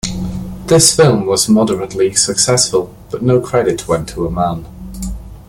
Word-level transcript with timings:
The 0.65 0.79
film 0.79 1.27
was 1.27 1.47
moderately 1.47 2.11
successful 2.15 2.91
but 3.11 3.21
no 3.21 3.39
credit 3.39 3.87
went 3.87 4.09
to 4.09 4.25
Aman. 4.25 4.65